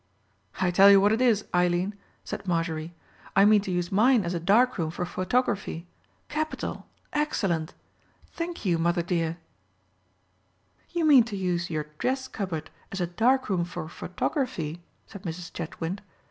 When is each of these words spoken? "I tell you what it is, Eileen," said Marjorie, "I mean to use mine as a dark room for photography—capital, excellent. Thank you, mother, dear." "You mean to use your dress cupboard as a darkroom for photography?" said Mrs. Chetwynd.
"I 0.59 0.71
tell 0.71 0.89
you 0.89 0.99
what 0.99 1.11
it 1.11 1.21
is, 1.21 1.45
Eileen," 1.53 1.93
said 2.23 2.47
Marjorie, 2.47 2.95
"I 3.35 3.45
mean 3.45 3.61
to 3.61 3.69
use 3.69 3.91
mine 3.91 4.25
as 4.25 4.33
a 4.33 4.39
dark 4.39 4.79
room 4.79 4.89
for 4.89 5.05
photography—capital, 5.05 6.87
excellent. 7.13 7.75
Thank 8.31 8.65
you, 8.65 8.79
mother, 8.79 9.03
dear." 9.03 9.37
"You 10.89 11.05
mean 11.05 11.23
to 11.25 11.37
use 11.37 11.69
your 11.69 11.85
dress 11.99 12.27
cupboard 12.27 12.71
as 12.91 12.99
a 12.99 13.05
darkroom 13.05 13.63
for 13.63 13.87
photography?" 13.87 14.81
said 15.05 15.21
Mrs. 15.21 15.53
Chetwynd. 15.53 15.99